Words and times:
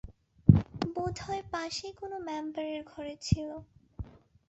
বোধ 0.93 1.15
হয় 1.25 1.43
পাশেই 1.51 1.93
কোন 1.99 2.11
মেম্বারের 2.27 2.81
ঘরে 2.91 3.15
ছিল। 3.21 3.49